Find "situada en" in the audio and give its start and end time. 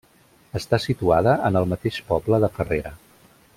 0.85-1.59